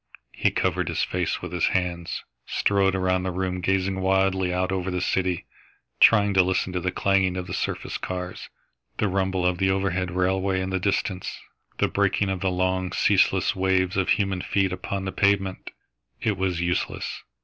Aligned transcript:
He 0.33 0.49
covered 0.49 0.89
his 0.89 1.03
face 1.03 1.43
with 1.43 1.51
his 1.53 1.67
hands, 1.77 2.23
strode 2.47 2.95
around 2.95 3.21
the 3.21 3.29
room, 3.29 3.61
gazing 3.61 3.99
wildly 4.01 4.51
out 4.51 4.71
over 4.71 4.89
the 4.89 4.99
city, 4.99 5.45
trying 5.99 6.33
to 6.33 6.41
listen 6.41 6.73
to 6.73 6.79
the 6.79 6.91
clanging 6.91 7.37
of 7.37 7.45
the 7.45 7.53
surface 7.53 7.99
cars, 7.99 8.49
the 8.97 9.07
rumble 9.07 9.45
of 9.45 9.59
the 9.59 9.69
overhead 9.69 10.09
railway 10.09 10.59
in 10.59 10.71
the 10.71 10.79
distance, 10.79 11.37
the 11.77 11.87
breaking 11.87 12.29
of 12.29 12.39
the 12.39 12.49
long, 12.49 12.91
ceaseless 12.91 13.55
waves 13.55 13.95
of 13.95 14.09
human 14.09 14.41
feet 14.41 14.73
upon 14.73 15.05
the 15.05 15.11
pavement. 15.11 15.69
It 16.19 16.35
was 16.35 16.59
useless. 16.61 17.21